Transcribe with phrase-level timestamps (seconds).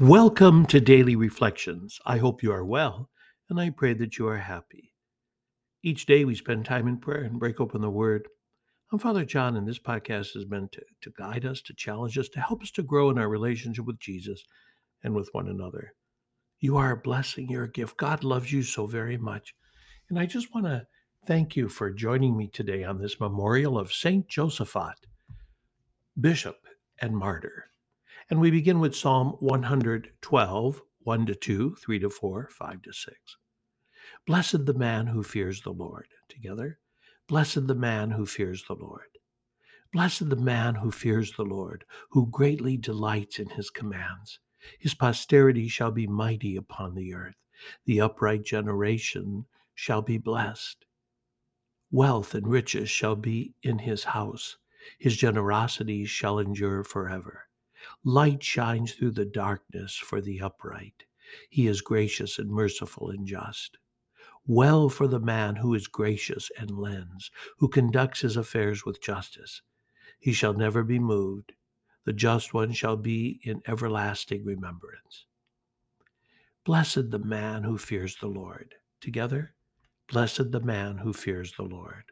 [0.00, 1.98] Welcome to Daily Reflections.
[2.06, 3.10] I hope you are well,
[3.50, 4.94] and I pray that you are happy.
[5.82, 8.26] Each day we spend time in prayer and break open the Word.
[8.90, 12.30] I'm Father John, and this podcast is meant to, to guide us, to challenge us,
[12.30, 14.42] to help us to grow in our relationship with Jesus
[15.04, 15.92] and with one another.
[16.60, 17.98] You are a blessing, you're a gift.
[17.98, 19.54] God loves you so very much.
[20.08, 20.86] And I just want to
[21.26, 24.94] thank you for joining me today on this memorial of Saint Josaphat,
[26.18, 26.56] Bishop
[27.02, 27.69] and Martyr.
[28.30, 33.16] And we begin with Psalm 112, 1 to 2, 3 to 4, 5 to 6.
[34.24, 36.06] Blessed the man who fears the Lord.
[36.28, 36.78] Together.
[37.26, 39.18] Blessed the man who fears the Lord.
[39.92, 44.38] Blessed the man who fears the Lord, who greatly delights in his commands.
[44.78, 47.34] His posterity shall be mighty upon the earth.
[47.84, 50.84] The upright generation shall be blessed.
[51.90, 54.56] Wealth and riches shall be in his house.
[55.00, 57.48] His generosity shall endure forever.
[58.04, 61.04] Light shines through the darkness for the upright.
[61.48, 63.78] He is gracious and merciful and just.
[64.46, 69.62] Well for the man who is gracious and lends, who conducts his affairs with justice.
[70.18, 71.52] He shall never be moved.
[72.04, 75.26] The just one shall be in everlasting remembrance.
[76.64, 78.74] Blessed the man who fears the Lord.
[79.00, 79.54] Together,
[80.08, 82.04] blessed the man who fears the Lord.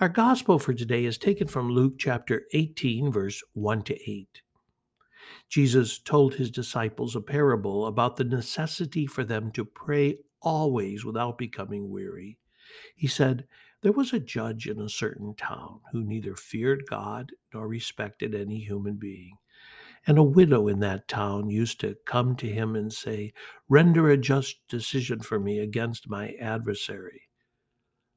[0.00, 4.42] Our gospel for today is taken from Luke chapter 18, verse 1 to 8.
[5.48, 11.38] Jesus told his disciples a parable about the necessity for them to pray always without
[11.38, 12.38] becoming weary.
[12.94, 13.46] He said,
[13.82, 18.58] There was a judge in a certain town who neither feared God nor respected any
[18.58, 19.36] human being.
[20.06, 23.32] And a widow in that town used to come to him and say,
[23.68, 27.22] Render a just decision for me against my adversary.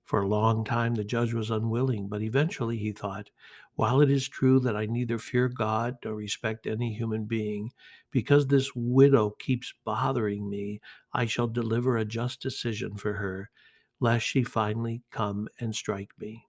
[0.03, 3.30] For a long time, the judge was unwilling, but eventually he thought,
[3.78, 7.72] While it is true that I neither fear God nor respect any human being,
[8.09, 10.81] because this widow keeps bothering me,
[11.14, 13.52] I shall deliver a just decision for her,
[14.00, 16.47] lest she finally come and strike me.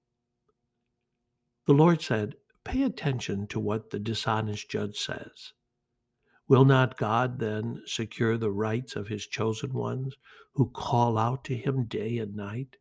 [1.67, 5.53] The Lord said, Pay attention to what the dishonest judge says.
[6.49, 10.17] Will not God then secure the rights of his chosen ones
[10.55, 12.79] who call out to him day and night?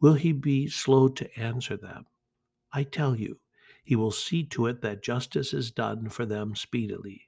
[0.00, 2.06] Will he be slow to answer them?
[2.72, 3.38] I tell you,
[3.86, 7.22] he will see to it that justice is done for them speedily.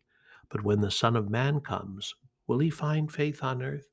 [0.49, 2.13] But when the Son of Man comes,
[2.49, 3.87] will he find faith on earth?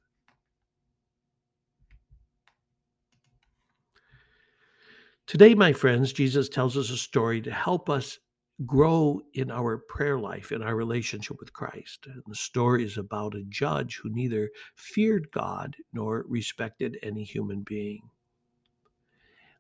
[5.28, 8.18] Today, my friends, Jesus tells us a story to help us
[8.66, 12.08] grow in our prayer life, in our relationship with Christ.
[12.08, 17.62] And the story is about a judge who neither feared God nor respected any human
[17.62, 18.02] being.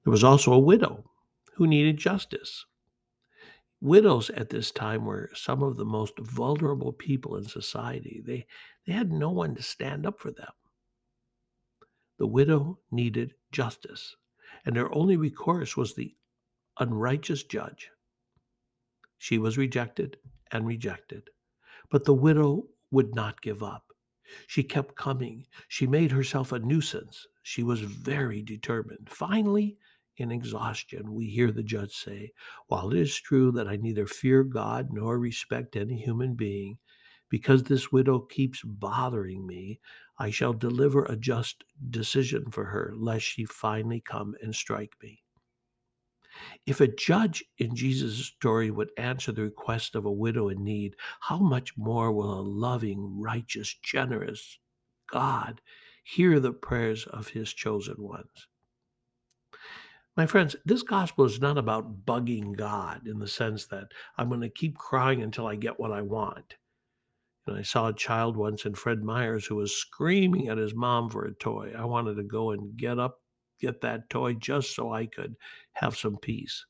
[0.03, 1.03] There was also a widow
[1.53, 2.65] who needed justice.
[3.85, 8.19] Widows at this time were some of the most vulnerable people in society.
[8.25, 8.47] They,
[8.87, 10.49] they had no one to stand up for them.
[12.17, 14.15] The widow needed justice,
[14.65, 16.15] and their only recourse was the
[16.79, 17.91] unrighteous judge.
[19.19, 20.17] She was rejected
[20.51, 21.29] and rejected,
[21.91, 23.83] but the widow would not give up.
[24.47, 25.45] She kept coming.
[25.67, 27.27] She made herself a nuisance.
[27.43, 29.07] She was very determined.
[29.11, 29.77] Finally,
[30.17, 32.31] in exhaustion, we hear the judge say,
[32.67, 36.77] While it is true that I neither fear God nor respect any human being,
[37.29, 39.79] because this widow keeps bothering me,
[40.17, 45.23] I shall deliver a just decision for her, lest she finally come and strike me.
[46.65, 50.95] If a judge in Jesus' story would answer the request of a widow in need,
[51.21, 54.59] how much more will a loving, righteous, generous
[55.07, 55.61] God
[56.03, 58.47] hear the prayers of his chosen ones?
[60.17, 63.87] My friends, this gospel is not about bugging God in the sense that
[64.17, 66.55] I'm going to keep crying until I get what I want.
[67.47, 71.09] And I saw a child once in Fred Meyers who was screaming at his mom
[71.09, 71.73] for a toy.
[71.77, 73.19] I wanted to go and get up,
[73.59, 75.35] get that toy just so I could
[75.73, 76.65] have some peace.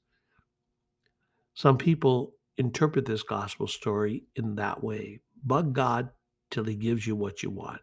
[1.54, 6.10] Some people interpret this gospel story in that way bug God
[6.50, 7.82] till he gives you what you want.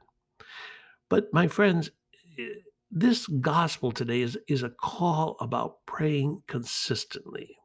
[1.09, 1.91] But my friends,
[2.38, 2.49] eh,
[2.93, 7.56] this gospel today is, is a call about praying consistently.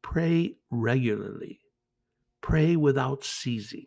[0.00, 1.60] Pray regularly.
[2.40, 3.84] Pray without ceasing.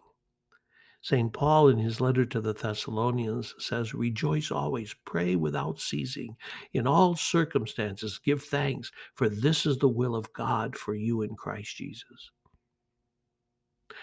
[1.02, 1.34] St.
[1.34, 6.36] Paul, in his letter to the Thessalonians, says, Rejoice always, pray without ceasing.
[6.74, 11.36] In all circumstances, give thanks, for this is the will of God for you in
[11.36, 12.30] Christ Jesus.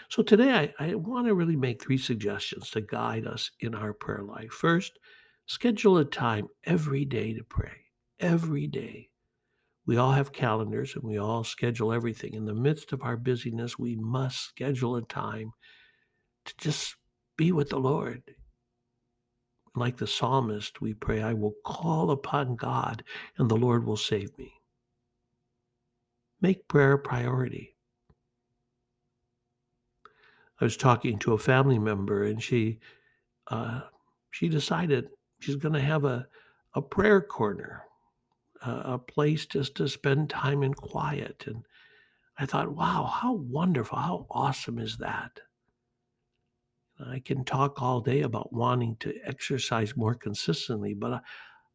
[0.09, 3.93] So today, I, I want to really make three suggestions to guide us in our
[3.93, 4.51] prayer life.
[4.51, 4.99] First,
[5.49, 7.73] Schedule a time every day to pray.
[8.21, 9.09] Every day.
[9.87, 12.35] We all have calendars and we all schedule everything.
[12.35, 15.53] In the midst of our busyness, we must schedule a time
[16.45, 16.97] to just
[17.39, 18.23] be with the Lord.
[19.75, 23.03] Like the psalmist, we pray, I will call upon God
[23.39, 24.53] and the Lord will save me.
[26.43, 27.75] Make prayer a priority.
[30.61, 32.81] I was talking to a family member and she
[33.47, 33.81] uh,
[34.31, 35.09] she decided
[35.41, 36.27] she's going to have a,
[36.75, 37.83] a prayer corner,
[38.63, 41.45] a, place just to spend time in quiet.
[41.47, 41.65] And
[42.39, 45.41] I thought, wow, how wonderful, how awesome is that?
[47.07, 51.21] I can talk all day about wanting to exercise more consistently, but uh,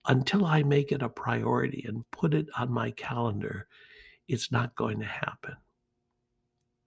[0.07, 3.67] until I make it a priority and put it on my calendar,
[4.27, 5.55] it's not going to happen.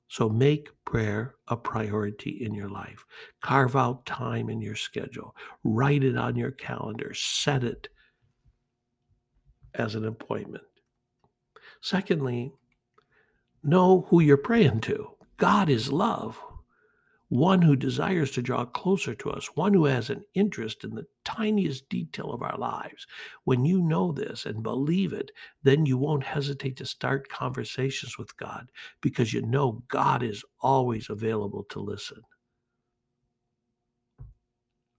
[0.08, 3.04] So make prayer a priority in your life.
[3.40, 5.34] Carve out time in your schedule.
[5.64, 7.12] Write it on your calendar.
[7.14, 7.88] Set it
[9.74, 10.64] as an appointment.
[11.80, 12.52] Secondly,
[13.62, 15.10] know who you're praying to.
[15.36, 16.40] God is love
[17.28, 21.06] one who desires to draw closer to us, one who has an interest in the
[21.24, 23.06] tiniest detail of our lives.
[23.44, 25.32] When you know this and believe it,
[25.62, 28.70] then you won't hesitate to start conversations with God
[29.00, 32.22] because you know God is always available to listen.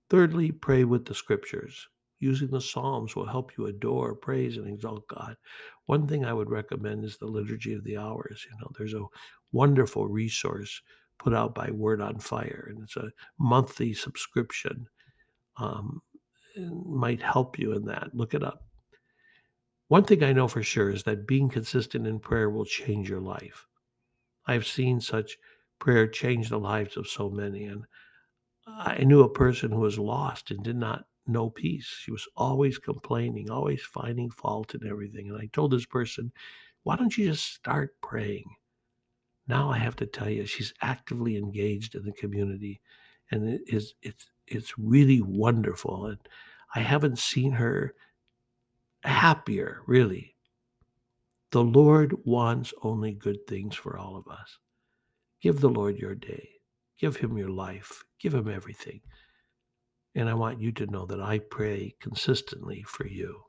[0.10, 1.88] Thirdly, pray with the scriptures.
[2.20, 5.38] Using the Psalms will help you adore, praise, and exalt God.
[5.86, 8.46] One thing I would recommend is the Liturgy of the Hours.
[8.50, 9.06] You know, there's a
[9.52, 10.82] wonderful resource
[11.20, 14.88] put out by Word on Fire, and it's a monthly subscription.
[15.58, 16.02] Um,
[16.86, 18.16] might help you in that.
[18.16, 18.64] Look it up.
[19.90, 23.22] One thing I know for sure is that being consistent in prayer will change your
[23.22, 23.66] life.
[24.46, 25.38] I've seen such
[25.80, 27.66] prayer change the lives of so many.
[27.66, 27.84] And
[28.68, 31.86] I knew a person who was lost and did not know peace.
[31.86, 35.30] She was always complaining, always finding fault in everything.
[35.30, 36.32] And I told this person,
[36.84, 38.46] why don't you just start praying?
[39.48, 42.82] Now I have to tell you, she's actively engaged in the community,
[43.32, 46.08] and it is it's it's really wonderful.
[46.08, 46.20] And
[46.76, 47.94] I haven't seen her
[49.04, 50.36] happier, really.
[51.52, 54.58] The Lord wants only good things for all of us.
[55.42, 56.50] Give the Lord your day.
[57.00, 58.04] Give him your life.
[58.20, 59.02] Give him everything.
[60.16, 63.44] And I want you to know that I pray consistently for you.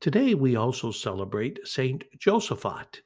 [0.00, 3.00] Today, we also celebrate Saint Josaphat.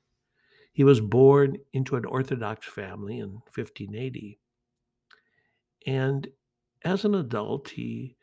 [0.76, 4.38] He was born into an Orthodox family in 1580.
[5.86, 6.28] And
[6.84, 8.14] as an adult, he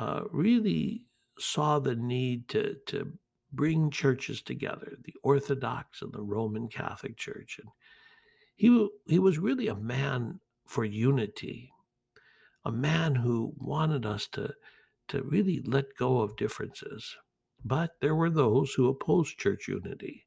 [0.00, 1.06] uh, really
[1.38, 3.12] saw the need to, to
[3.52, 7.60] bring churches together, the Orthodox and the Roman Catholic Church.
[7.62, 7.70] And
[8.56, 11.70] he, he was really a man for unity,
[12.64, 14.52] a man who wanted us to,
[15.06, 17.16] to really let go of differences.
[17.64, 20.26] But there were those who opposed church unity.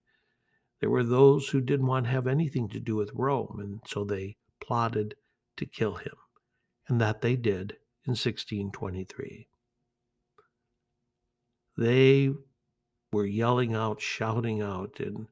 [0.80, 4.04] There were those who didn't want to have anything to do with Rome, and so
[4.04, 5.16] they plotted
[5.58, 6.16] to kill him.
[6.88, 9.48] And that they did in 1623.
[11.78, 12.32] They
[13.12, 15.28] were yelling out, shouting out, and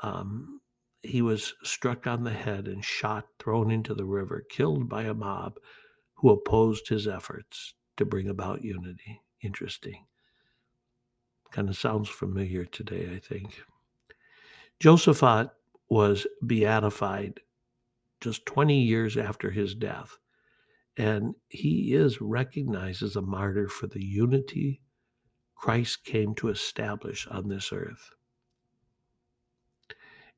[0.00, 0.60] um,
[1.02, 5.14] he was struck on the head and shot, thrown into the river, killed by a
[5.14, 5.58] mob
[6.14, 9.22] who opposed his efforts to bring about unity.
[9.42, 10.06] Interesting.
[11.50, 13.62] Kind of sounds familiar today, I think.
[14.80, 15.50] Josaphat
[15.88, 17.40] was beatified
[18.20, 20.18] just 20 years after his death,
[20.96, 24.80] and he is recognized as a martyr for the unity
[25.54, 28.10] Christ came to establish on this earth.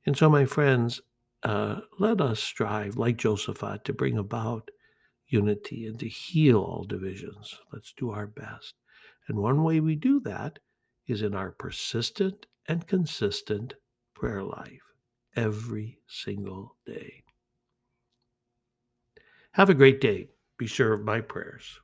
[0.04, 1.00] And so, my friends,
[1.44, 4.72] uh, let us strive, like Josaphat, to bring about
[5.28, 7.56] unity and to heal all divisions.
[7.72, 8.74] Let's do our best.
[9.28, 10.58] And one way we do that
[11.06, 13.74] is in our persistent and consistent
[14.22, 14.94] prayer life
[15.34, 17.24] every single day.
[19.54, 20.28] Have a great day.
[20.58, 21.80] Be sure of my prayers.